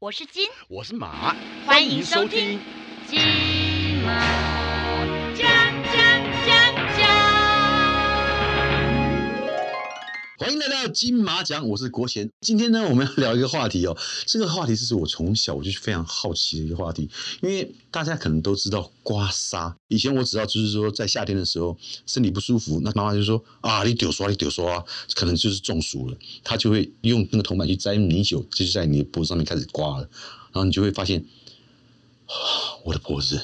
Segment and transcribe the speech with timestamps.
[0.00, 2.58] 我是金，我是马，欢迎收听
[3.10, 3.20] 《金
[4.02, 4.49] 马
[10.50, 12.28] 欢迎来到金马奖，我是国贤。
[12.40, 13.96] 今天呢，我们要聊一个话题哦。
[14.26, 17.08] 这个话题是我从小我就非常好奇的一个话题，
[17.40, 19.72] 因为大家可能都知道刮痧。
[19.86, 24.84] 以前我只要就是说在夏天的时候身体不舒服，那妈妈就说啊，你丢刷，你丢刷，
[25.14, 26.16] 可能就是中暑了。
[26.42, 30.10] 她就会用那个铜板去沾米酒，就是在你的脖子上面开始刮了，
[30.50, 31.24] 然后你就会发现，
[32.84, 33.40] 我的脖子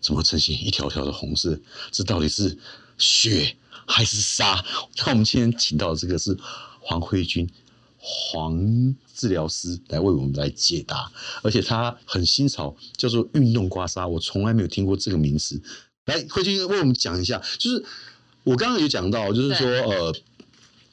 [0.00, 1.58] 怎么呈现一条条的红色？
[1.90, 2.56] 这到底是
[2.96, 4.64] 血还是痧？
[4.98, 6.36] 那我们今天请到的这个是
[6.80, 7.48] 黄慧君，
[7.98, 11.10] 黄治疗师来为我们来解答，
[11.42, 15.60] 而且他很新潮，叫做运动刮痧，我从来没有听过这个名词。
[16.06, 17.84] 来，慧君为我们讲一下，就是
[18.42, 20.14] 我刚刚有讲到，就是说呃。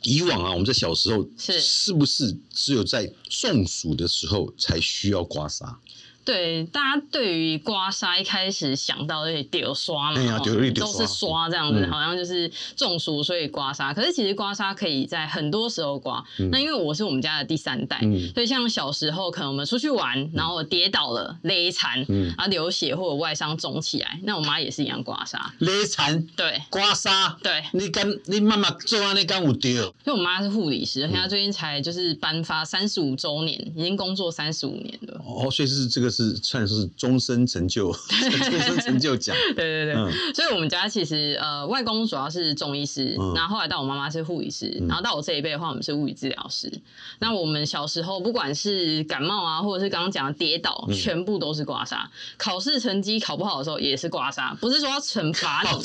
[0.03, 5.75] 以往啊，我们在小时候是是不是只有在中暑的时候才需要刮痧？
[6.23, 10.39] 对，大家对于刮痧一开始想到的丢刷嘛，
[10.75, 13.93] 都是刷这样子，嗯好像就是中暑所以刮痧。
[13.93, 16.23] 可是其实刮痧可以在很多时候刮。
[16.51, 25.39] 那因为我是我们家的第三代，嗯所以像小时候可能我们出去玩，然后我跌倒了勒残，嗯然后流血或者外伤肿起来，那我妈也是一样刮痧。
[25.59, 29.71] 勒残、对刮痧，对，你敢你妈妈做安尼敢有对？
[29.71, 35.19] 因为我妈是护理师，而且嗯她最近才就是颁发三十五周年，已经工作三十五年了。
[35.25, 39.35] 哦，所以是这个是算是终身成就， 终身成就奖。
[39.55, 46.71] 对对对，嗯所以我们家其实呃，外公主要是中医师，嗯然后后来到我妈妈是护理师，然后到我这一辈的话，我们是物理治疗师。
[47.19, 51.97] 那我们小时候不管是感冒啊，或者是刚刚讲的跌倒，嗯全部都是刮痧。
[52.37, 55.79] 考试成绩考不好的时候也是刮痧，不是说要惩罚你啊。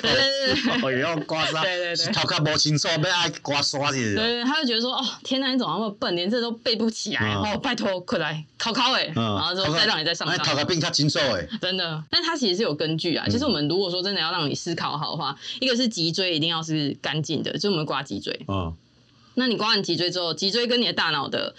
[0.00, 3.92] 对对对也要刮痧，对对对头壳无清楚，被爱刮痧的。
[3.92, 7.34] 对对，他就觉得说，哦，天哪，你怎么那么笨，连这都背不起来？
[7.34, 10.36] 嗯哦，拜托，快来考考哎，然后之后再让你再上上。
[10.36, 11.48] 哎头壳变较清楚诶。
[11.60, 13.26] 真的，但它其实是有根据啊。
[13.28, 18.38] 其实我们如果说真的要让你思考好的话，一个是脊椎一定要是干净的，就是我们刮脊椎。
[18.48, 18.74] 嗯
[19.36, 21.52] 那你刮完脊椎之后，脊椎跟你的大脑的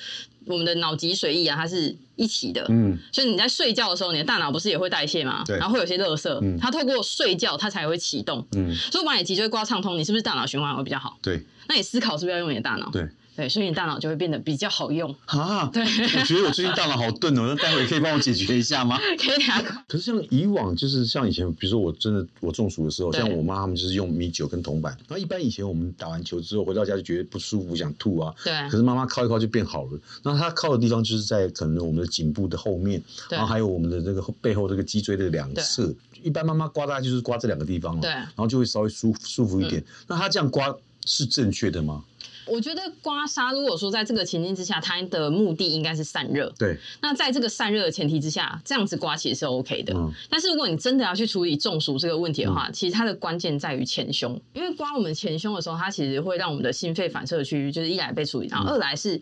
[0.45, 2.65] 我们的脑脊髓液啊，它是一起的。
[2.69, 5.43] 嗯，所以你在睡觉的时候，你的大脑不是也会代谢吗？
[5.45, 8.47] 对然后会有些垃圾，嗯它透过睡觉它才会启动。
[8.55, 11.17] 嗯，所以我把你脊椎刮畅通，你是不是大脑循环会比较好？
[11.21, 12.89] 对那你思考是不是要用你的大脑？
[12.91, 13.05] 对。
[13.35, 15.13] 对，所以你大脑就会变得比较好用。
[15.25, 18.97] 啊，对，我觉得我最近大脑好钝哦，那待会可以帮我解决一下吗？
[19.19, 19.83] 可以啊。
[19.87, 24.93] 可是像以往，就是像以前，比如说我真的我中暑的时候，像我妈他们就是用米酒跟铜板。
[25.07, 28.33] 然后一般以前我们打完球之后回到家就觉得不舒服，想吐啊。
[28.43, 29.99] 对可是妈妈靠一靠就变好了。
[30.23, 35.93] 那她靠的地方就是在可能我们的颈部的后面，然后还有我们的这个背后这个脊椎的两侧。
[36.23, 39.83] 一般妈妈刮大概就是刮这两个地方哦，对然后就会稍微舒舒服一点。
[40.07, 40.75] 那她这样刮
[41.05, 42.03] 是正确的吗？
[42.45, 46.53] 我觉得刮痧，如果说在这个情境之下，它的目的应该是散热。
[46.57, 49.93] 对，那在这个散热的前提之下，这样子刮其实是 OK 的。
[49.95, 59.19] 嗯但是如果你真的要去处理中暑这个问题的话，其实它的关键在于前胸，因为刮我们前胸的时候，它其实会让我们的心肺反射区域就是一来被处理到，嗯二来是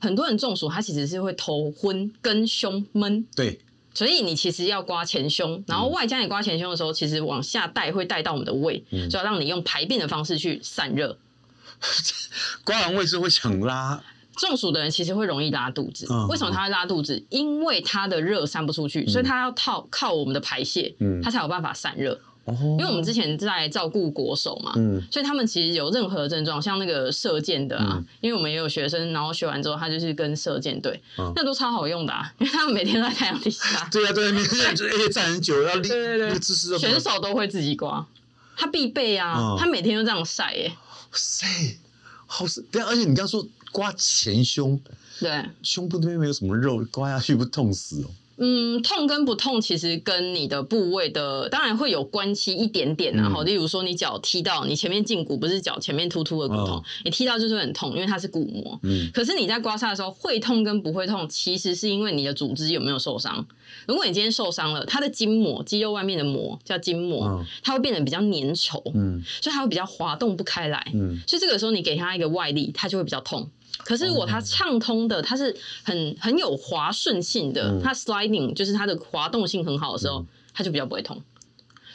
[0.00, 3.26] 很多人中暑，他其实是会头昏跟胸闷。
[3.34, 3.58] 对，
[3.94, 11.16] 所以你其实要刮前胸，然后外加你刮前胸的时候，其实往下带会带到我们的胃，嗯就要让你用排便的方式去散热。
[12.64, 14.02] 刮完胃是会想拉，
[14.36, 17.22] 中暑的人其实会容易拉肚子，嗯为什么他会拉肚子？
[17.30, 21.20] 因为他的热散不出去，所以他要靠靠我们的排泄，嗯。
[21.22, 22.18] 他才有办法散热。
[22.46, 25.02] 哦，因为我们之前在照顾国手嘛，嗯。
[25.10, 28.04] 所以他们其实有任何症状，像那个射箭的啊，嗯。
[28.20, 31.32] 因为我们也有学生，然后学完之后他就是跟射箭队，嗯。
[31.36, 36.26] 那都超好用的、啊， 因为他们每天都在太阳底下，对啊，对啊，每个人而且站很久，要立对对对。
[36.26, 38.04] 那个姿势选手都会自己刮，
[38.56, 40.70] 他必备啊，嗯他每天都这样晒耶、
[41.16, 41.46] 塞，
[42.26, 44.80] 好是，对啊，而且你刚刚说刮前胸，
[45.18, 45.44] 对。
[45.62, 48.10] 胸部那边没有什么肉，刮下去不痛死哦？
[48.36, 53.28] 嗯，痛跟不痛其实跟你的部位的当然会有关系一点点啊。
[53.28, 58.78] 嗯好、例如说你脚踢到你前面胫骨不是脚前面突突的骨头，嗯你踢到就是很痛，因为它是骨膜。
[58.82, 63.46] 嗯可是你在刮痧的时候会痛跟不会痛，其实是因为你的组织有没有受伤。
[63.86, 70.84] 如果你今天受伤了，它的筋膜、肌肉外面的膜叫筋膜，嗯它会变得比较粘稠，嗯所以它会比较滑动不开来。
[70.94, 73.48] 嗯所以这个时候你给它一个外力，它就会比较痛。
[73.78, 81.22] 可是如果它畅通的，它是很很有滑顺性的，嗯它 sliding 就是它的滑动性很好的时候，它就比较不会痛。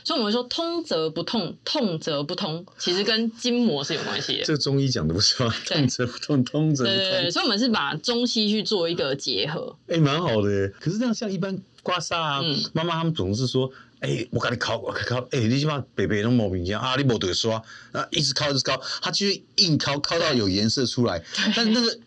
[0.03, 4.43] 所以我们说通则不痛，痛则不通，其实跟筋膜是有关系的。
[4.45, 5.53] 这个中医讲的不是吗？
[5.67, 9.75] 痛则不痛，通则不对对对，痛，所以我们是把中西去做一个结合。
[9.87, 10.73] 哎，蛮好的耶。
[10.79, 13.71] 可是这样像一般刮痧啊嗯，妈妈他们总是说。
[14.01, 17.61] 哎、我给你敲，我敲，哎、你起码北北都莫名其妙啊，你没得刷，
[17.91, 21.21] 啊，一直敲一直敲，他就会硬敲，敲到有颜色出来。
[21.55, 21.99] 但那个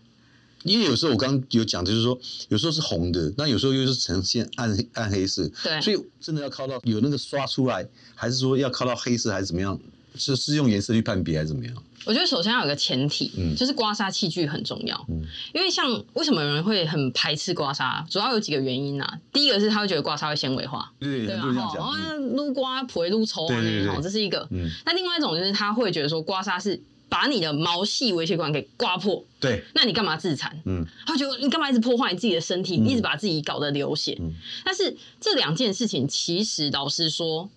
[0.62, 2.18] 因为有时候我刚刚有讲，就是说
[2.48, 9.78] 有时候是红的，那有时候又是呈现暗黑暗黑色，对所以真的要靠到有那个刷出来，还是说要靠到黑色，还是怎么样？
[10.16, 11.74] 是是用颜色去判别，还是怎么样？
[12.04, 15.06] 我觉得首先要有个前提，嗯就是刮痧器具很重要。
[15.08, 15.24] 嗯
[15.54, 19.18] 因为像为什么有人会很排斥刮痧，主要有几个原因啊。
[19.32, 21.42] 第一个是他会觉得刮痧会纤维化，对，对吧？
[21.42, 22.10] 很多人这样哈，讲。
[22.10, 24.46] 嗯哦，撸刮不会撸抽啊，对对对那种，这是一个。
[24.50, 30.60] 嗯，那另外一种就是他会觉得说刮痧是把你的毛细微血管给刮破，对，那你干嘛自残？
[30.64, 34.18] 嗯他觉得你干嘛一直破坏你自己的身体，嗯一直把自己搞得流血？
[34.20, 34.32] 嗯
[34.64, 37.48] 但是这两件事情其实老实说。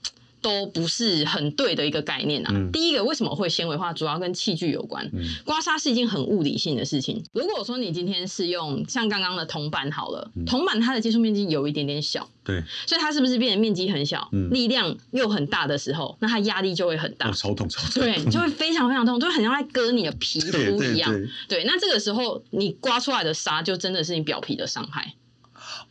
[0.46, 2.52] 都不是很对的一个概念啊。
[2.54, 5.04] 嗯第一个，为什么会纤维化，主要跟器具有关。
[5.12, 7.24] 嗯刮痧是一件很物理性的事情。
[7.34, 17.34] 如果说你今天是用像刚刚的铜板好了，嗯铜板它的接触面积有一点点小，对，所以它是不是变得面积很小，嗯力量又很大的时候，那它压力就会很大哦，。
[17.34, 18.04] 超痛超痛。
[18.04, 21.12] 对， 就会非常非常痛，就会很像在割你的皮肤一样。
[21.12, 25.16] 对对，那这个时候你刮出来的痧就真的是你表皮的伤害。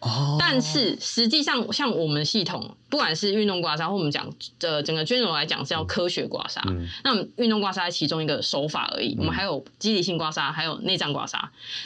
[0.05, 6.61] 哦，但是实际上，像我们系统，不管是运动刮痧，或我们讲的整个 general 来讲是要科学刮痧。
[6.69, 6.87] 嗯。
[7.03, 11.41] 那我们运动刮痧是其中一个手法而已，我们还有肌理性刮痧，还有内脏刮痧。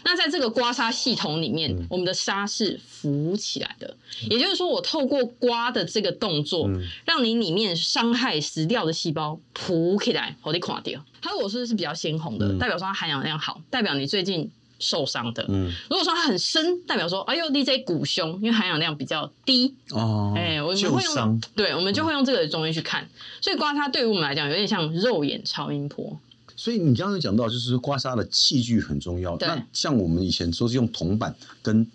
[0.04, 1.86] 那在这个刮痧系统里面，嗯。
[1.88, 3.96] 我们的痧是浮起来的，
[4.28, 6.82] 也就是说，我透过刮的这个动作，嗯。
[7.04, 11.00] 让你里面伤害死掉的细胞浮起来，我得垮掉。
[11.22, 12.58] 它如果说是比较鲜红的，嗯。
[12.58, 15.44] 代表说它含氧量好，代表你最近受伤的。
[15.48, 23.08] 嗯如果说它很深，代表说，哎呦，DJ 骨胸，因为含氧量比较低，哦，哎、我们旧会用伤，对，我们就会用这个中医去看。
[23.40, 26.18] 所以刮痧对于我们来讲，有点像肉眼超音波。
[26.56, 29.36] 所以你刚刚有讲到，就是刮痧的器具很重要。
[29.40, 31.86] 那像我们以前说是用铜板跟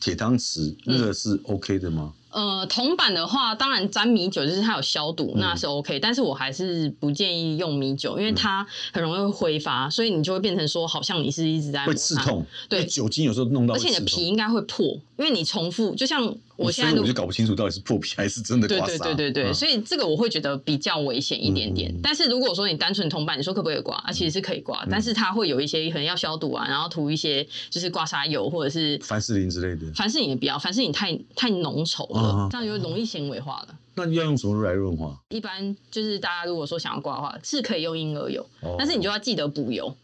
[0.00, 2.14] 铁汤匙，那个是 OK 的吗？
[2.36, 5.98] 呃，铜板的话，当然沾米酒就是它有消毒，嗯那是 OK。
[5.98, 14.84] 但是我还是不建议用米酒，因为它很容易会挥发，所以你就会变成说，好像你是一直在会刺痛，对酒精有时候弄到而且你的皮应该会破，
[15.16, 18.98] 因为你重复，就像我现在录所以我就搞不清楚到底是破皮还是真的对刮痧。
[18.98, 21.94] 对对对对，嗯所以这个我会觉得比较危险一点点。
[22.02, 23.96] 但是如果说你单纯同伴，你说可不可以刮？
[23.96, 29.92] 啊，其实是可以刮，但是它会有一些可能要消毒啊，然后涂一些就是刮痧油或者是凡士林之类的。
[29.94, 33.74] 凡士林也不要，凡士林太太浓稠了，啊这样就容易纤维化了。
[33.98, 35.18] 那要用什么来润滑？
[35.30, 39.94] 一般就是大家如果说想要刮的话，是可以用婴儿油，哦但是你就要记得补油。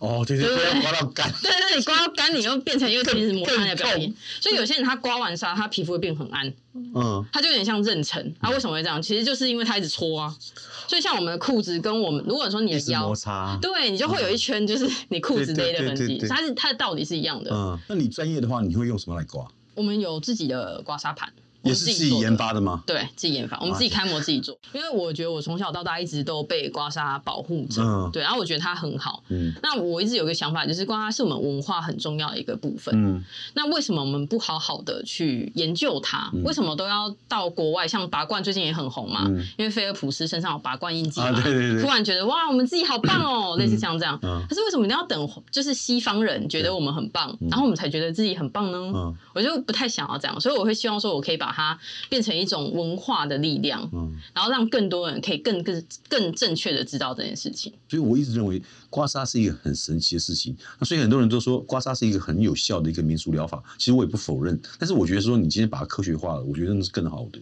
[0.00, 1.32] 哦，对对，对不要刮到干。
[1.42, 6.52] 对，那你刮到干，你又变成一个其实摩擦的表面，所以有些人他刮完痧，他皮肤会变很暗。
[6.74, 8.48] 嗯，它就有点像妊娠啊。
[8.50, 9.00] 为什么会这样？
[9.02, 10.34] 其实就是因为它一直搓啊。
[10.88, 13.58] 所以像我们的裤子跟我们，如果说你的腰摩，擦。
[13.60, 17.50] 对你就会有一圈就是你裤子勒的痕迹，它是它的道理是一样的。
[17.52, 19.46] 嗯，那你专业的话，你会用什么来刮？
[19.74, 21.30] 我们有自己的刮痧盘，
[21.62, 22.32] 也是自己研。
[22.32, 22.82] 发的吗？
[22.86, 29.22] 对，自己研发，我们自己开模自己做，因为我觉得我从小到大一直都被刮痧保护着，嗯对，然后我觉得它很好。
[29.28, 32.94] 嗯那我一直有个想法，就是刮痧是我们文化很重要的一个部分。
[32.96, 33.22] 嗯
[33.52, 36.30] 那为什么我们不好好的去研究它？
[36.32, 37.86] 嗯为什么都要到国外？
[37.86, 44.18] 像拔罐最近也很红嘛，嗯因为菲尔普斯身上有拔罐印记嘛，啊，对对对突，然觉得哇，我们自己好棒哦，类似像这样。
[44.22, 48.78] 嗯可是为什么一定要等就是西方人觉得我们很棒，嗯然后我们才觉得自己很棒呢？
[48.94, 51.78] 嗯我就不太想要这样，所以我会希望说，我可以把它
[52.08, 57.72] 变成一种文化的力量，嗯，然后让更多人可以更更更正确的知道这件事情。
[57.88, 60.56] 所以我一直认为刮痧是一个很神奇的事情。
[60.78, 64.58] 那所以很多人都说刮痧是一个很有效的一个民俗疗法，其实我也不否认。
[64.78, 67.38] 但是我觉得说你今天把它科学化了，我觉得那是更好的。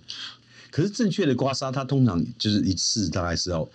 [0.70, 3.68] 可是正确的刮痧，它通常就是一次大概是要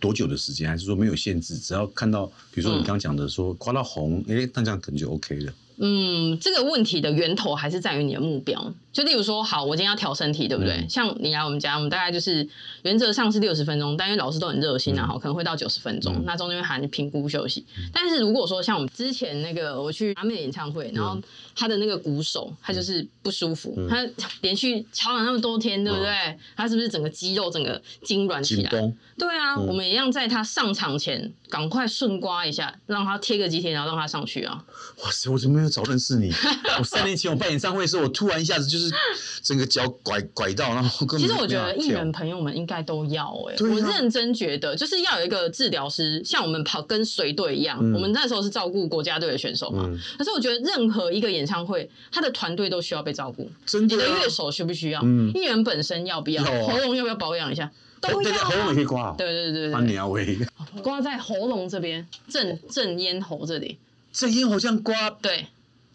[0.00, 1.56] 多久的时间，还是说没有限制？
[1.56, 5.52] 只要看到，比如说你刚刚讲的说刮到红，哎、那这样可能就 OK 了。
[5.82, 8.74] 嗯，这个问题的源头还是在于你的目标。
[8.92, 10.74] 就例如说，好，我今天要调身体，对不对？
[10.74, 12.46] 嗯像你来我们家，我们大概就是
[12.82, 17.64] 原则上是六十分钟，但因为老师都很热心啊，嗯好，可能会到九十分钟，嗯那中间会喊你评估休息。
[17.92, 21.16] 但是如果说像我们之前那个我去阿妹演唱会，然后
[21.54, 24.04] 他的那个鼓手他就是不舒服，嗯他
[24.40, 26.12] 连续敲了那么多天，对不对？
[26.56, 28.70] 他是不是整个肌肉整个痉挛起来？
[29.16, 34.64] 对啊，嗯我们一样在他上场前赶快顺刮一下，让他贴个几天，然后让他上去啊。
[35.04, 35.30] 哇塞！
[35.30, 36.32] 我怎么没有早认识你？
[36.78, 38.94] 我三年前我办演唱会的时候，我突然一下子就是
[39.42, 49.84] 整个脚拐拐到，然后根本其实我没觉得艺人朋友们应该都要哎、我认真觉得就是要有一个治疗师，像我们跑跟随队一样，嗯我们那时候是照顾国家队的选手嘛。
[49.86, 53.50] 嗯，可是我觉得任何一个演唱会，他的团队都需要被照顾。
[53.66, 53.98] 真的、啊。
[53.98, 55.00] 你的乐手需不需要？
[55.02, 56.42] 嗯艺人本身要不要？
[56.42, 57.70] 喉咙要不要保养一下？
[58.00, 59.14] 都要、喉咙也可以刮、哦。
[59.18, 60.38] 对对对啊，对对，你啊喂，
[60.82, 63.76] 刮在喉咙这边，正正咽喉这里。
[64.12, 65.46] 正咽喉这样刮，对，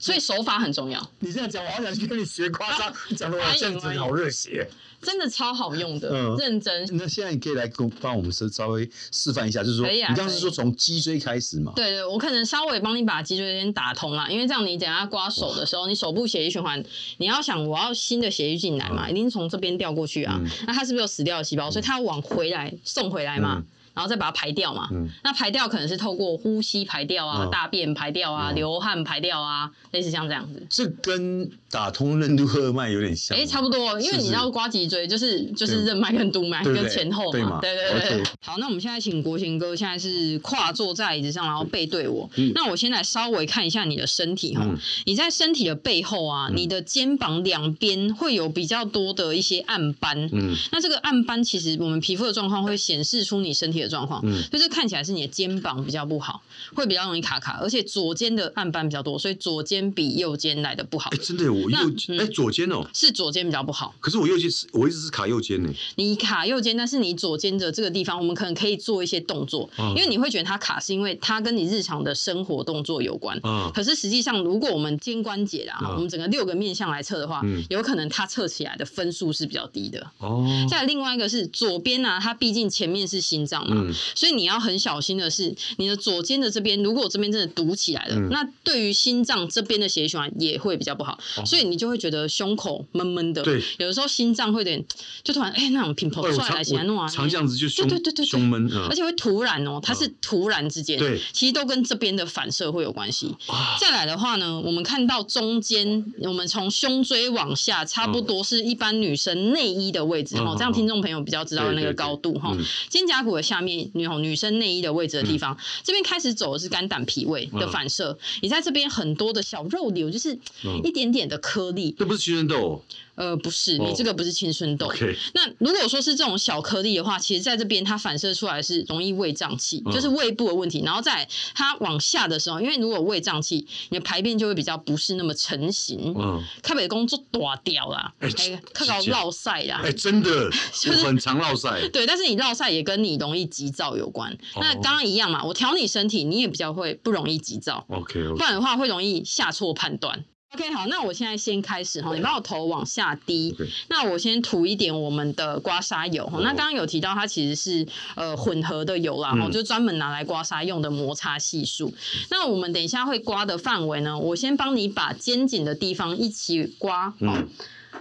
[0.06, 4.70] 所以手法很重要，你这样讲，我好想去跟你学夸张， 讲的我这样子好热血。
[5.02, 6.88] 真的超好用的，嗯认真。
[6.94, 11.74] 那现在你可以来跟帮我们稍稍微示范一下，就是说，啊你刚刚是说从脊椎开始嘛？
[11.76, 16.84] 对对，我可能稍微帮你把脊椎先打通啦，因为这样你等下刮手的时候，你手部血液循环，
[17.18, 20.40] 你要想我要新的血液进来嘛，嗯一定是从这边调过去啊。
[20.42, 21.70] 嗯那它是不是有死掉的细胞？
[21.70, 23.64] 所以它要往回来送回来嘛。
[23.96, 30.62] 嗯然后再把它排掉嘛，嗯那排掉可能是透过呼吸排掉啊，嗯大便排掉啊，嗯流汗排掉啊，类似像这样子。
[30.70, 33.38] 这跟打通任督二脉有点像。
[33.38, 42.30] 哎、差不多，因为你要刮脊椎，就是就是任脉跟督脉对不对跟前后对嘛嘛，对对对好，那我们现在请国贤哥，现在是跨坐在椅子上，然后背对我。
[42.36, 50.30] 嗯那我先来稍微看一下你的身体哈，嗯你在身体的背后啊，你的肩膀两边会有比较多的一些暗斑。
[50.34, 56.42] 嗯那这个暗斑其实我们皮肤的状况会显示出你身体的状况，嗯就是看起来是你的肩膀比较不好，
[56.74, 63.94] 会比较容易卡卡，而且左肩的暗斑比较多，所以左肩比右肩来的不好哎，，真的耶，我那右嗯哎左肩哦，是左肩比较不好。
[64.00, 65.70] 可是我右肩是我一直是卡右肩呢。
[65.96, 73.40] 你卡右肩，但是你左肩的这个地方，我们可能可以做一些动作，嗯因为你会觉得它卡，是因为它跟你日常的生活动作有关。
[73.44, 80.06] 嗯可是实际上，如果我们肩关节啦，嗯我们整个六个面向来测的话，嗯有可能它测起来的分数是比较低的。
[80.20, 83.94] 哦，再另外一个是左边呢、它毕竟前面是心脏嘛，嗯。
[84.16, 88.30] 所以你要很小心的是，你的左肩的这边，如果这边真的堵起来了，嗯。
[88.30, 93.42] 那对于心脏这边的血液循环也会比较不好，所以你就会觉得胸口闷闷的。
[93.42, 93.62] 哦对。
[93.78, 94.84] 有的时候心脏会有点，
[95.24, 97.68] 就突然哎、那种平头出来哎我常来起来弄啊，我常这样子就。
[97.70, 98.88] 胸对对对对对胸闷，嗯。
[98.90, 101.20] 而且会突然哦，它是突然之间，对。
[101.34, 103.34] 其实都跟这边的反射会有关系。
[103.48, 112.64] 啊再来的话呢，我们看到中间，我们从胸椎往下，差不多是一般女生内衣的位置嗯哦，这样听众朋友比较知道那个高度哈嗯。
[112.90, 115.40] 肩胛骨的下面，女女生内衣的位置的地嗯。
[115.40, 120.82] 方，这边开始走的是肝胆脾胃的反射，你在这边很多的小肉瘤，就是嗯。
[120.84, 122.82] 一点点的颗粒，这不是青春痘哦
[123.16, 124.92] 呃，不是，哦你这个不是青春痘。
[125.34, 130.82] 那如果说是这种小颗粒的话，其实在这边它反射出来是容易胃胀气，嗯就是胃部的问题。
[130.86, 139.82] 然后在它往下的时候，因为如果胃胀气，你的排便就会比较不是那么成型，嗯，开北工作大掉啦，哎哎，看到是这样落晒啦。
[139.84, 144.32] 哎，真的， 就是很常落晒，对，但是你落晒也跟你容易急躁有关。
[144.56, 150.26] 哦那刚刚一样嘛，我调你身体，你也比较会不容易急躁，OK 不然的话会容易下错判断。
[150.54, 153.54] OK，好，那我现在先开始哈，你把我头往下低
[153.90, 157.86] 那我先涂一点我们的刮痧油那刚刚有提到它其实是
[158.16, 161.94] 呃混合的油啦，哈、嗯就是专门拿来刮痧用的摩擦系数。
[162.30, 167.08] 那我们等一下会刮的范围呢，我先帮你把肩颈的地方一起刮。
[167.08, 167.50] 哦嗯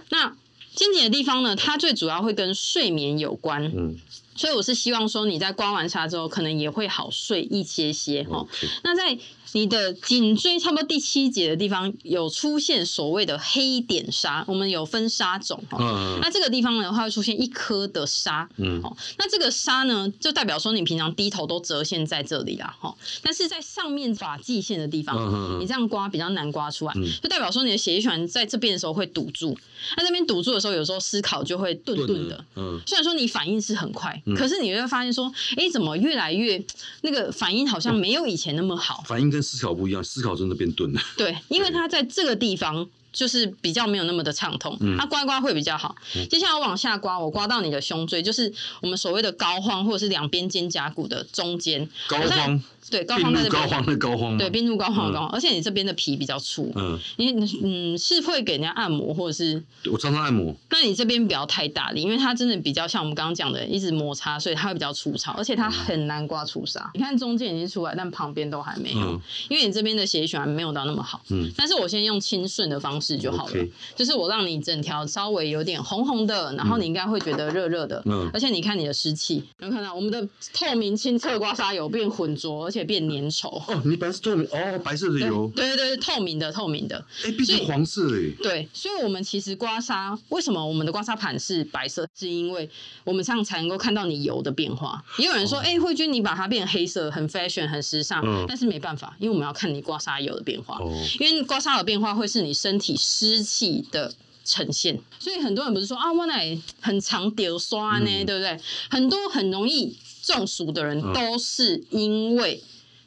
[0.09, 0.35] 那
[0.75, 3.63] 肩颈的地方呢，它最主要会跟睡眠有关。
[3.65, 3.97] 嗯
[4.35, 8.45] 所以我是希望说你在刮完痧之后，可能也会好睡一些些哈。
[8.83, 9.17] 那在
[9.53, 15.77] 你的颈椎差不多第七节的地方有出现所谓的黑点痧，我们有分痧种哈。
[15.79, 18.81] 嗯那这个地方呢，它会出现一颗的痧，嗯。
[18.83, 27.07] 哦，那这个痧呢，就代表说你平常低头都折线在这里啦，哈，但是在上面发际线的地方，你这样刮比较难刮出来，嗯。
[27.23, 29.57] 就代表说你的血液循环在这边的时候会堵住，
[29.95, 32.81] 那这边堵住的时候，有时候思考就会顿顿的，嗯。
[32.85, 36.63] 虽然说你反应是很快，嗯可是你会发现说，哎，怎么越来越
[37.01, 39.03] 那个反应好像没有以前那么好？
[39.07, 45.95] 反应跟思考不一样，思考真的变钝了， 对，因为它在这个地方就是比较没有那么的畅通，嗯它刮一刮会比较好。
[46.29, 48.51] 接下来我往下刮，我刮到你的胸椎，就是
[48.81, 51.87] 我们所谓的膏肓或者是两边肩胛骨的中间。
[52.07, 53.61] 膏我在肓，对，膏病肓在这边。
[53.85, 55.13] 入膏肓的对，病入膏肓的嗯。
[55.13, 57.31] 膏肓，而且你这边的皮比较粗，嗯，你
[57.63, 66.81] 嗯是会给人家按摩，或者是我常常按摩，那你这边不要太大力，因为它真的比较像我们刚刚讲的，一直摩擦，所以它会比较粗糙，而且它很难刮出痧。
[66.93, 69.21] 你看中间已经出来，但旁边都还没有，嗯。
[69.49, 71.21] 因为你这边的血液循环没有到那么好。
[71.29, 71.49] 嗯。
[71.57, 73.53] 但是我先用清顺的方式就好了
[73.95, 78.29] 就是我让你整条稍微有点红红的，然后你应该会觉得热热的，嗯。
[78.33, 79.95] 而且你看你的湿气，能看到？
[79.95, 83.47] 我们的透明清澈刮痧油变浑浊，而且变粘稠。
[83.71, 92.05] 哦，你本来是透明，哦，白色的油，对对对，透明的透明的，哎，变成所以黄色哎，对，所以我们其实刮痧，为什么我们的刮痧盘是白色？
[92.13, 92.69] 是因为
[93.05, 95.01] 我们这样才能够看到你油的变化。
[95.17, 100.77] 也有人说，哎、慧君你把它变黑色，很 fashion，很时尚，嗯但是没办法，因为我们要看你刮痧油的变化。
[100.79, 104.13] 哦，因为刮痧的变化会是你身体湿气的
[104.43, 108.59] 呈现，所以很多人不是说啊，我奶很常丢刷呢，嗯对不对？
[108.89, 112.61] 很多很容易中暑的人嗯都是因为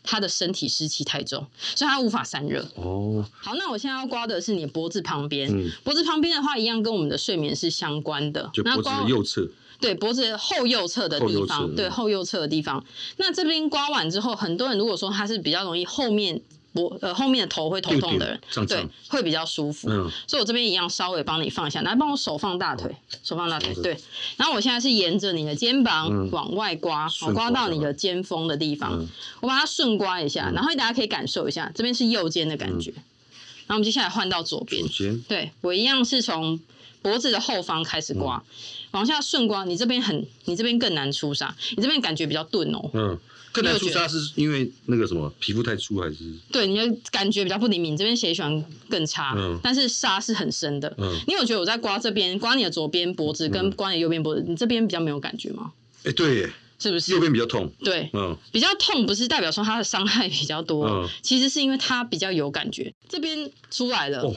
[0.05, 2.67] 他的身体湿气太重，所以他无法散热。
[2.77, 5.51] 哦，好，那我现在要刮的是你脖子旁边。
[5.53, 8.49] 嗯脖子旁边的话，一样跟我们的睡眠是相关的。
[8.55, 9.47] 就脖子右侧，
[9.81, 12.83] 对脖子后右侧的地方，对嗯后右侧的地方。
[13.19, 16.41] 那这边刮完之后，很多人如果说他是比较容易后面
[16.73, 19.89] 脖呃后面的头会头痛的人，对会比较舒服。
[19.91, 20.11] 嗯。
[20.27, 23.97] 所以我这边一样稍微帮你放一下，来帮我手放大腿，手放大腿，对。
[24.37, 26.31] 然后我现在是沿着你的肩膀嗯。
[26.31, 29.09] 往外刮，我刮到你的肩峰的地方，嗯。
[29.41, 32.93] 我把它顺刮一下，然后大家可以感受一下，这边是右肩的感觉。
[32.93, 34.87] 然后我们接下来换到左边。
[34.89, 36.59] 左，对我一样是从
[37.03, 38.43] 脖子的后方开始刮，
[38.91, 39.65] 往下顺刮。
[39.65, 42.91] 你这边很，你这边更难出痧，你这边感觉比较钝哦。
[42.93, 43.19] 嗯，
[43.53, 46.19] 更难出痧是因为那个什么皮肤太粗还是？
[46.51, 50.93] 对，你的感觉比较不灵敏，这边血液更差，嗯但是痧是很深的。
[50.99, 55.73] 嗯你有觉得我在刮这边，刮你的左边脖子跟刮你的右边脖子，你这边比较没有感觉吗？
[56.05, 57.13] 哎，对耶，是不是？
[57.13, 62.93] 右边比较痛，对，嗯比较痛不是代表说它的伤害比较多，嗯其实是因为它比较有感觉。
[63.09, 64.35] 这边出来了，哦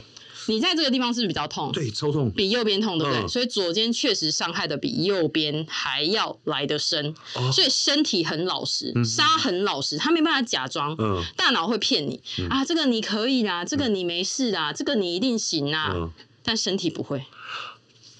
[0.48, 1.72] 你在这个地方是不是比较痛？
[1.72, 3.22] 对，抽痛，比右边痛，对不对？
[3.24, 10.96] 嗯所以左肩确实伤害的比右边还要来得深，哦所以身体很老实，嗯痧很老实，他没办法假装。
[11.00, 12.20] 嗯大脑会骗你、
[12.50, 16.12] 啊，这个你可以啦，这个你没事啦，这个你一定行啦，嗯。
[16.44, 17.24] 但身体不会。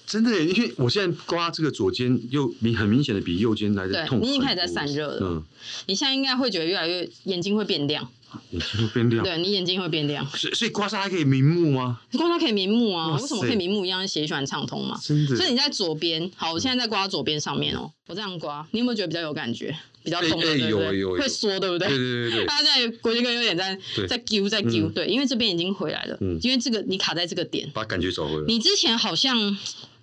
[0.06, 4.20] 真的，因为我现在刮这个左肩，又明很明显的比右肩来的痛。
[4.20, 5.42] 你已经开始在散热了嗯，
[5.86, 8.08] 你现在应该会觉得越来越眼睛会变亮，
[8.50, 9.24] 眼睛会变亮。
[9.24, 10.26] 对你眼睛会变亮。
[10.30, 12.00] 所以所以刮痧还可以明目吗？
[12.12, 14.06] 刮痧可以明目啊，为什么可以明目一样？
[14.06, 14.98] 血液循环畅通嘛。
[15.02, 15.36] 真的。
[15.36, 19.76] 所以你在左边，好，我现在在刮左边上面哦，我这样刮，你有没有觉得比较有感觉？
[20.04, 20.80] 比较痛的，哎哎对不对？
[20.80, 21.86] 有有有会缩，对不对？
[21.86, 28.44] 对对对对对， 他现在国际哥有点在在揪在揪，嗯对，因为这边已经回来了，嗯因为这个你卡在这个点，把感觉找回来。
[28.48, 29.56] 你之前好像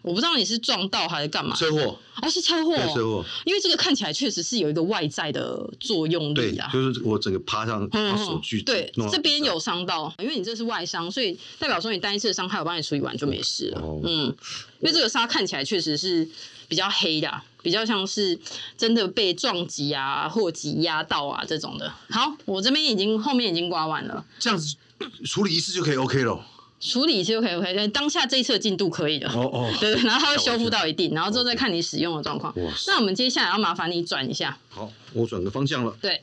[0.09, 6.67] 我不知道你是撞到还是干嘛，车祸，哦是车祸对车哦，祸，因为这个看起来确实是有一个外在的作用对力啊，。
[6.73, 13.79] 就是我整个趴上，嗯把手锯，对弄，到这边有伤到，因为你这是外伤，所以代表说你单一次的伤害我帮你处理完就没事了。
[13.79, 14.25] 哦嗯，
[14.79, 16.27] 因为这个沙看起来确实是
[16.67, 18.35] 比较黑的啊、比较像是
[18.75, 21.93] 真的被撞击啊或挤压到啊这种的。
[22.09, 24.75] 好，我这边已经后面已经刮完了，这样子
[25.23, 26.43] 处理一次就可以 OK 了。
[26.79, 29.31] 处理一次就可以 OK，当下这一次的进度可以了。
[29.31, 32.53] 哦哦， 对对，然后它会修复到一定，然后之后再看你使用的状况。
[32.57, 35.95] 哇，那我们接下来要麻烦你转一下，好，我转个方向了。
[36.01, 36.21] 对。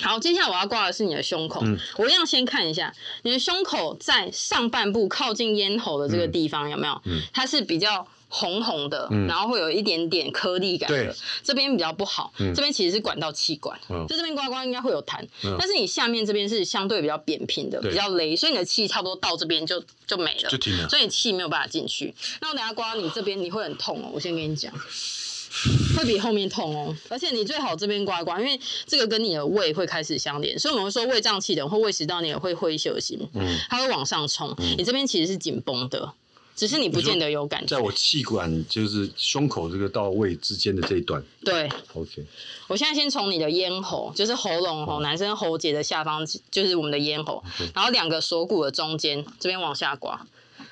[0.00, 1.60] 好，接下来我要挂的是你的胸口。
[1.64, 7.00] 嗯我一样先看一下你的胸口在上半部靠近咽喉的这个地方有没有？
[7.04, 11.14] 嗯它是比较红红的，嗯然后会有一点点颗粒感的对。
[11.44, 20.58] 这边比较不好，嗯这边其实是管道气管，嗯就这边刮刮应该会有痰，嗯但是你下面这边是相对比较扁平的，对比较雷，所以你的气差不多到这边就就没了就。
[20.58, 20.88] 停了。
[20.88, 22.12] 所以你气没有办法进去。
[22.40, 24.10] 那我等下刮你这边，你会很痛哦。
[24.12, 24.72] 我先跟你讲，
[25.96, 26.96] 会比后面痛哦。
[27.08, 34.52] 而且你最好这边刮一刮，因为这个跟你的胃会开始相连，所以我们会说胃胀气的人或胃食道你也会灰血型，嗯，它会往上冲。
[34.76, 36.12] 你这边其实是紧绷的，
[36.54, 37.76] 只是你不见得有感觉。
[37.76, 42.24] 在我气管就是胸口这个到胃之间的这一段对，，OK，
[42.68, 47.42] 我现在先从你的咽喉，就是喉咙吼，男生喉结的下方就是我们的咽喉，
[47.74, 50.26] 然后两个锁骨的中间这边往下刮。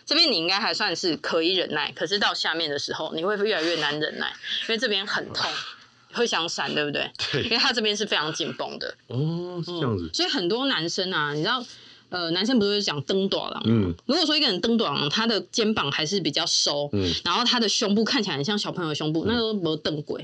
[0.05, 5.49] 这边你应该还算是可以忍耐，可是到下面的时候，你会越来越难忍耐，因为这边很痛，
[6.13, 7.09] 会想闪，对不对？
[7.33, 11.65] 对因，为它这边是非常紧绷的，哦，是这样子，所以很多男生啊，你知道，
[12.13, 13.63] 呃，男生不是讲蹬短郎？
[13.65, 20.23] 嗯如果说一个人蹬短郎，他的肩膀还是比较收，嗯，然后他的胸部看起来很像小朋友的胸部，那个都没有蹬鬼，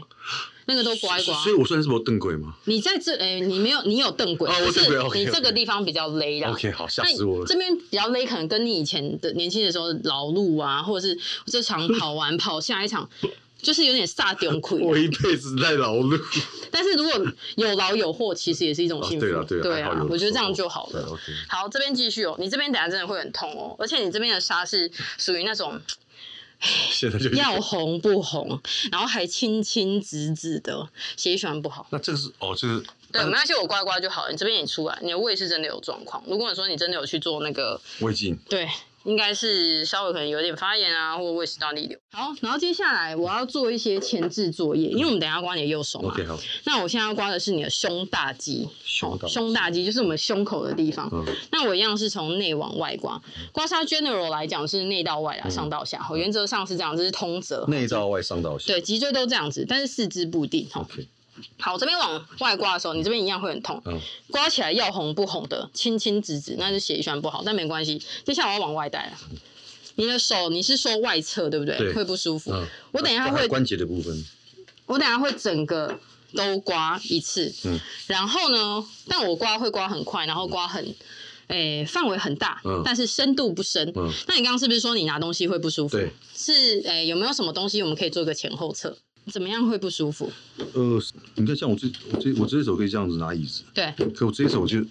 [0.66, 1.34] 那个都刮一刮。
[1.42, 4.82] 所以我算是我邓鬼吗你在这，诶、你没有，你有蹬鬼，哦是
[5.18, 6.50] 你这个地方比较勒啦。
[6.50, 7.46] ？OK，好，吓死我了。
[7.46, 13.08] 这边比较勒，可能跟你以前的年轻的时候劳碌啊，或者是这场跑完跑下一场，
[13.60, 14.78] 就是有点煞丢亏。
[14.80, 16.20] 我一辈子在劳碌。
[16.70, 19.26] 但是如果有劳有获，其实也是一种哦幸福。
[19.26, 21.18] 对啊对啊，对，啊我觉得这样就好了。
[21.48, 25.80] 好，这边继续哦，你这边等下真的会很痛哦，而且你这边的痧是属于那种
[26.60, 31.86] 现在就要红不红，然后还青青紫紫的，血液循环不好。
[31.90, 34.30] 那这个是哦，这是对，没关系，我刮一刮就好了。
[34.30, 36.22] 你这边也出来，你的胃是真的有状况。
[36.26, 38.68] 如果你说你真的有去做那个，胃镜，对，
[39.04, 41.98] 应该是稍微可能有点发炎啊，或者胃食道逆流。
[42.12, 46.10] 好，然后接下来我要做一些前置作业，因为我们等一下刮你的右手嘛。
[46.10, 51.08] OK 好，那我现在要刮的是你的胸大肌，胸大肌胸大肌就是我们胸口的地方。
[51.12, 53.20] 嗯那我一样是从内往外刮，
[53.52, 56.00] 刮痧 general 来讲是内到外啊，上到下。
[56.00, 57.64] 好原则上是这样，这是通则。
[57.68, 58.66] 内到外上到下。
[58.66, 60.68] 对，脊椎都这样子，但是四肢不定。
[60.70, 61.08] 好，，OK，
[61.58, 63.80] 好，这边往外刮的时候，你这边一样会很痛。
[63.86, 63.98] 嗯
[64.30, 68.00] 刮起来要红不红的，青青紫紫，那是血液循环不好，但没关系。
[68.24, 69.12] 接下来我要往外带了。
[69.96, 71.76] 你的手，你是说外侧对不对？
[71.76, 72.52] 对会不舒服。
[72.52, 74.24] 嗯，我等一下会，关节的部分，
[74.86, 75.98] 我等一下会整个
[76.34, 77.52] 都刮一次。
[77.64, 80.94] 嗯，然后呢，但我刮会刮很快，然后刮很，
[81.48, 83.90] 诶、范围很大，嗯但是深度不深。
[83.96, 85.96] 嗯那你刚刚是不是说你拿东西会不舒服？
[85.96, 88.96] 对，是诶、有没有什么东西我们可以做一个前后测？
[89.28, 90.30] 怎么样会不舒服？
[90.74, 91.00] 呃，
[91.36, 94.84] 你看像我这我这我这手可以这样子拿椅子，对，可我这手就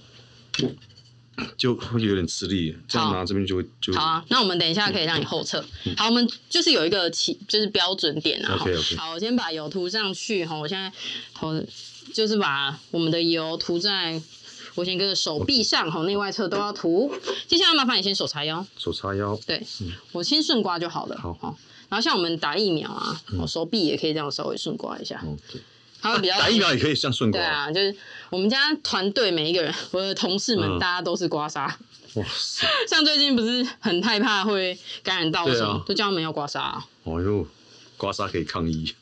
[1.56, 5.64] 就会有点吃力，这样拿这边就会就好啊，那我们等一下可以让你后撤。
[5.96, 8.58] 好，我们就是有一个起，就是标准点啊。
[8.98, 10.56] 好，我先把油涂上去哈。
[10.58, 10.92] 我现在
[11.36, 11.64] 头
[12.14, 14.20] 就是把我们的油涂在
[14.76, 17.14] 我先哥的手臂上哈，内外侧都要涂。
[17.48, 19.64] 接下来麻烦你先手叉腰，手叉腰，对
[20.12, 21.18] 我先顺刮就好了。
[21.18, 21.58] 好好
[21.90, 25.62] 然后像我们打疫苗啊，我手臂也可以这样稍微顺刮一下，哦，对，
[26.02, 27.40] 它会比较打疫苗也可以这样顺刮。
[27.40, 27.96] 对，啊，就是
[28.30, 31.72] 我们家团队每一个人，我的同事们，嗯大家都是刮痧。
[32.16, 36.86] 哇塞，像最近不是很害怕会感染到什么，就叫他们要刮痧、啊。
[37.04, 37.48] 哦哟，
[37.96, 38.94] 刮痧可以抗议，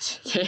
[0.32, 0.46] 对，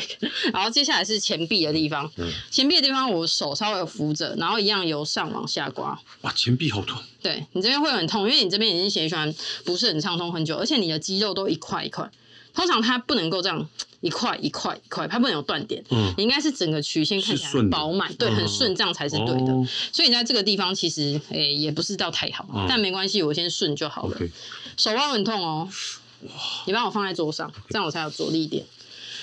[0.53, 5.99] 然后接下来是前臂的地方，嗯前臂的地方我手稍微扶着，然后一样由上往下刮。
[6.23, 9.35] 哇，前臂好痛，对你这边会很痛，因为你这边已经血循
[9.65, 12.11] 不是很畅通很久，而且你的肌肉都一块一块。
[12.55, 13.67] 通常它不能够这样
[14.03, 15.83] 一块一块一块，它不能有断点。
[15.91, 19.53] 嗯你应该是整个曲线看起来饱满，对，嗯很顺，这样才是对的。
[19.53, 24.19] 哦所以你在这个地方其实诶、也不是到太好，嗯但没关系，我先顺就好了。
[24.77, 25.67] 手腕很痛哦，
[26.67, 28.63] 你帮我放在桌上，这样我才有着力点。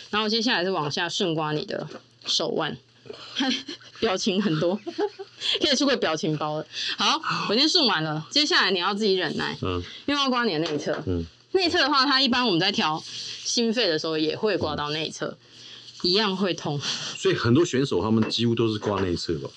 [0.10, 1.88] 然后接下来是往下顺刮你的
[2.26, 2.76] 手腕，
[4.00, 4.80] 表情很多，
[5.62, 6.66] 可以出个表情包了。
[6.98, 7.20] 好，
[7.50, 9.82] 我先顺完了，接下来你要自己忍耐，嗯。
[10.06, 11.02] 因为要刮你的内侧。
[11.06, 13.04] 嗯，内侧的话，它一般我们在调
[13.44, 15.38] 心肺的时候也会刮到内侧，
[16.02, 16.80] 一样会痛。
[16.80, 19.50] 所以很多选手他们几乎都是刮内侧吧，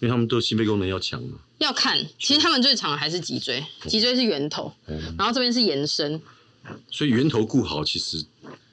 [0.00, 6.20] 因为他们都心肺功能要强嘛，要看，其实他们最长的还是脊椎，脊椎是源头，嗯，然后这边是延伸。
[6.90, 8.22] 所以源头顾好，其实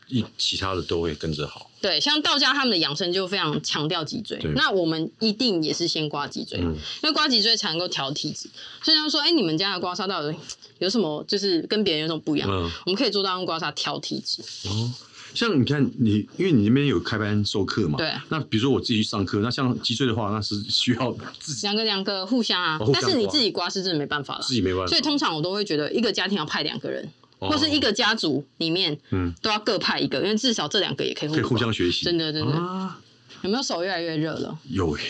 [0.09, 8.49] 一其他的都会跟着好，对，像道家他们的养生就非常强调脊椎，那我们一定也是先刮脊椎，嗯因为刮脊椎才能够调体质。
[8.81, 10.35] 所以他说，哎、你们家的刮痧到底
[10.79, 12.49] 有什么，就是跟别人有什么不一样？
[12.49, 14.41] 嗯我们可以做到用刮痧调体质。
[14.69, 14.93] 哦。
[15.33, 24.41] 像你看你，因为你那边有开班授课嘛，对那比如说我自己去上课，那像脊椎的话，那是 需要自己两个两个互相啊，哦相但是你自己刮是真的没办法了。
[24.41, 29.33] 自己没办法，所以通常我都会觉得，一个家庭要派两个人，哦或是一个家族里面嗯。
[29.41, 32.53] 都要各派一个，因为至少这两个也可以互可以互相学习，真的真的。
[32.57, 32.99] 啊，
[33.43, 34.57] 有没有手越来越热了？
[34.69, 35.03] 有诶，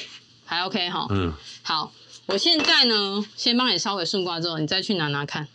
[0.45, 1.07] 还 OK 哈。
[1.09, 1.31] 嗯，
[1.63, 1.91] 好，
[2.27, 5.47] 我现在呢，先帮你稍微顺刮之后，你再去拿拿看，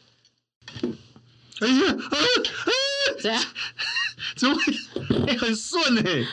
[1.60, 2.24] 哎呀，啊啊，
[3.20, 3.42] 怎样？
[4.36, 4.72] 怎么会？
[5.26, 6.26] 哎， 很顺哎，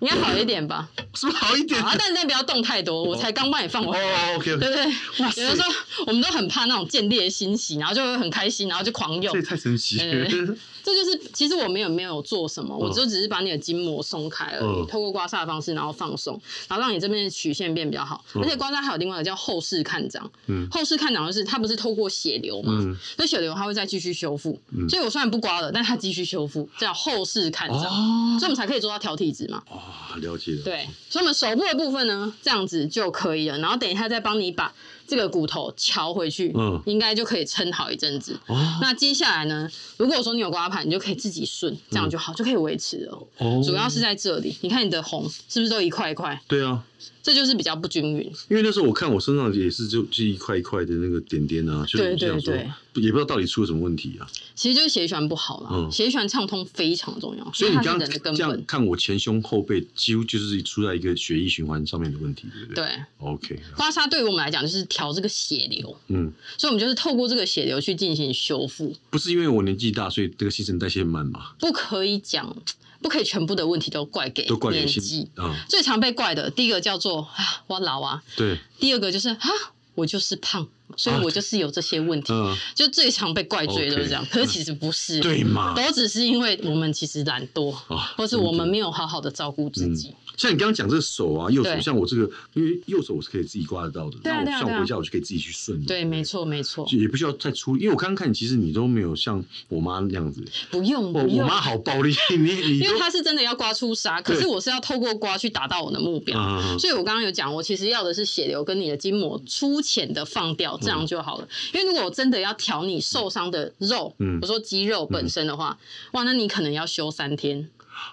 [0.00, 0.88] 应该好一点吧？
[1.14, 1.80] 是不是好一点？
[1.82, 4.00] 好啊，但是但不要动太多，我才刚帮你放完。
[4.00, 4.86] 哦，OK，对不对？
[5.18, 5.68] 哇塞有的时候
[6.06, 9.44] 我们都很怕那种见猎心喜，然后就会很开心，然后就狂用这也。
[9.44, 10.26] 太神奇了。
[10.28, 18.24] 对这就是其实我没有没有做什么，我就只是把你的筋膜松开而已，嗯透过刮痧的方式，然后放松，然后让你这边的曲线变比较好。
[18.34, 29.62] 而且刮痧还有另外一个叫后视看掌，嗯后视看掌就是它不是透过血流嘛，嗯那血流它会再继续修复，嗯所以我虽然不刮了，但它继续修复，这叫后视看掌，哦所以我们才可以做到调体质嘛。
[29.90, 30.62] 哦，了解了。
[30.62, 33.58] 对，所以我们手部的部分呢，这样子就可以了。
[33.58, 34.72] 然后等一下再帮你把
[35.10, 38.38] 这个骨头敲回去，嗯应该就可以撑好一阵子。
[38.46, 43.26] 哦那接下来呢，如果说你有刮盘，你就可以自己顺，这样就好，就可以维持了。
[43.38, 46.40] 哦主要是在这里，你看你的红是不是都一块一块？
[46.46, 46.84] 对啊，
[47.22, 48.32] 这就是比较不均匀。
[48.48, 52.54] 因为那时候我看我身上也是就就一块一块的那个点点啊，就是对我就想说
[52.92, 54.26] 对也不知道到底出了什么问题啊。
[54.54, 58.64] 其实就是血液循环不好啦，嗯血液循环畅通非常重要，所以你刚刚这样本。
[58.66, 62.84] 看我前胸后背，几乎就是出在一个血液循环上面的问题，对不对？
[62.84, 68.94] 对，，OK，刮痧对于我们来讲就是调这个血流，嗯，所以我们就是透过这个血流去进行修复。
[69.08, 72.54] 不是因为我年纪大，所以这个新陈代谢慢嘛，不可以讲，
[73.00, 75.30] 不可以全部的问题都怪给都怪给年纪。
[75.36, 79.48] 啊，最常被怪的，第一个叫做啊我老啊，对，第二个就是啊
[79.94, 84.26] 我就是胖，所以我就是有这些问题，嗯，就最常被怪罪的都是这样。
[84.30, 90.14] 可是其实不是，对嘛，都只是因为我们其实懒惰，啊或是我们没有好好的照顾自己。
[90.36, 101.40] 像你刚刚讲这个手啊，右手，像我这个，因为右手我是可以自己刮得到的，像我回家我就可以自己去顺，对，没，错没错，也不需要再出，因为我刚刚看你，其实你都没有像我妈那样子，不用我不用。
[101.40, 106.38] 我妈好暴力， 你你因为她是真的要刮出痧，可是我是要透过刮去达到我的目标。
[106.78, 111.48] 所以我刚刚有讲，我其实要的是血流跟你的筋膜粗浅的放掉，这样就好了。
[111.72, 114.38] 因为如果我真的要调你受伤的肉，嗯。
[114.40, 115.78] 我说肌肉本身的话，
[116.12, 117.68] 哇，那你可能要休三天，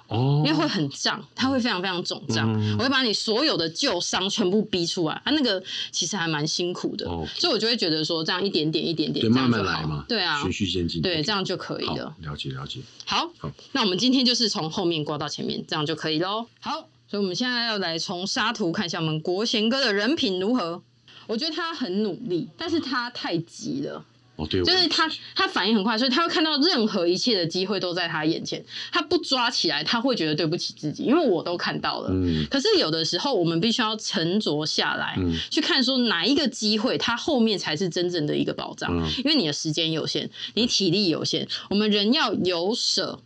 [0.07, 2.53] 哦，因为会很胀，它会非常非常肿胀。
[2.53, 2.75] 嗯。
[2.77, 7.07] 我会把你所有的旧伤全部逼出来，啊，那个其实还蛮辛苦的。
[7.07, 7.25] 哦。
[7.35, 10.41] 所以我就会觉得说，这样一点点一点点，对，慢慢来嘛，对啊。
[10.41, 12.15] 循，序渐进，对这样就可以好了。
[12.21, 13.51] 了解了解，好，好。
[13.71, 16.45] 那我们今天就是从后面刮到前面，这样就可以喽。
[16.59, 20.83] 好，所以我们现在要来从沙图看一下我们国贤哥的人品如何。
[21.27, 24.03] 我觉得他很努力，但是他太急了。
[24.37, 32.09] 哦，对，就是他他反应很快，所以他会看到任何一切的机会都在他眼前，他不抓起来，他会觉得对不起自己，因为我都看到了。
[32.11, 38.95] 嗯可是有的时候，我们必须要沉着下来，嗯去看说哪一个机会，它后面才是真正的一个保障。
[38.95, 43.19] 嗯因为你的时间有限，你体力有限，我们人要有舍。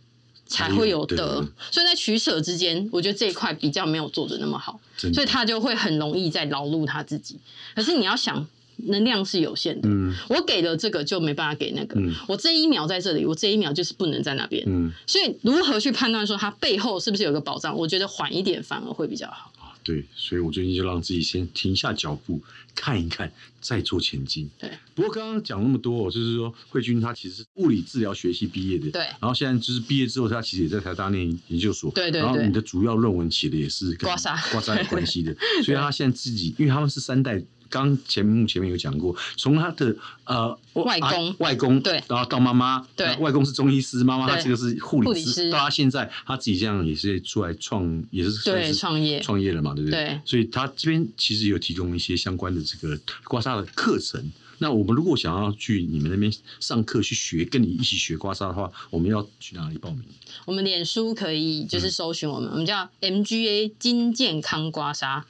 [0.52, 7.38] 才会有得对，所以在取舍之间，我觉得这一块比较没有做的那么好，所以他就会很容易在劳碌他自己。
[7.74, 8.46] 可是你要想，
[8.84, 14.62] 能量是有限的，嗯我给了这个就没办法给那个，嗯我这一秒在这里，我这一秒就是不能在那边。
[14.66, 17.76] 嗯所以如何去判断说它背后是不是有个保障？
[17.76, 19.50] 我觉得缓一点反而会比较好。
[19.82, 22.40] 啊，对，所以我最近就让自己先停下脚步，
[22.74, 24.48] 看一看，再做前进。
[24.58, 37.42] 对，不过刚刚讲那么多、哦，就是说慧君她其实是物理治疗学系毕业的，对然后现在就是毕业之后，她其实也在台大念研究所，对对对然后你的主要论文写的也是跟刮痧刮痧有关系的， 所以她现在自己，因为他们是三代。
[37.72, 50.04] 刚前目前面有讲过，从他的呃外公啊外公对然后到妈妈，对外公是中医师，妈妈她对这个是护理师，到他现在他自己这样也是出来创，也是算对是创业创业了嘛，对不对？
[50.04, 54.30] 对所以他这边其实有提供一些相关的这个刮痧的课程。
[54.58, 60.04] 那我们如果想要去你们那边上课去学，跟你一起学刮痧的话，我们要去哪里报名？
[60.44, 65.22] 我们脸书可以就是搜寻我们，我们叫 MGA 金健康刮痧。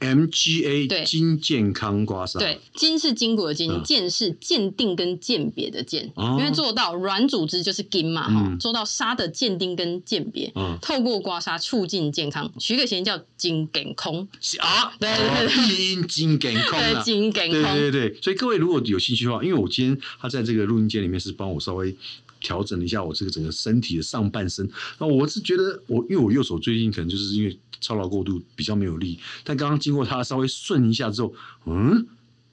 [0.00, 1.04] MGA 对。
[1.04, 6.36] 金健康刮痧，对，金是筋骨的筋嗯，鉴是鉴定跟鉴别的鉴，哦。
[6.38, 10.78] 因为做到软组织就是筋嘛哈，嗯做到痧的鉴定跟鉴别，嗯。
[10.80, 17.02] 透过刮痧促进健康，取个谐音叫筋健空，啊，对对对对，音金健空对，啊。
[17.02, 21.94] 筋健对对空，对对，所以各位如果有兴趣的话，因为我今天他在这个录音间里面是帮我稍微
[22.40, 24.68] 调整了一下我这个整个身体的上半身。
[24.98, 31.32] 那我是觉得我因为我右手最近可能就是因为操劳过度比较没有力但刚刚经过它稍微顺一下之后
[31.66, 32.06] 嗯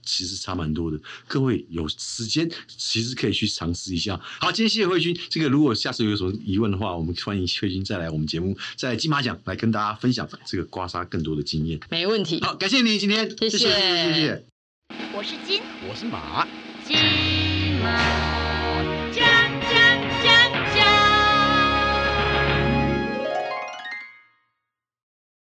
[0.03, 0.99] 其实差蛮多的。
[1.27, 4.15] 各位有时间其实可以去尝试一下。
[4.39, 11.79] 好今天谢谢慧君这个如果下次有什么疑问的话我们欢迎慧君再来我们节目在金马奖来跟大家分享这个刮痧更多的经验。
[11.89, 12.39] 没问题。
[12.41, 14.45] 好感谢您今天谢谢。
[15.15, 15.61] 我是金。
[15.89, 16.47] 我是马
[16.85, 16.97] 金
[17.81, 18.34] 马。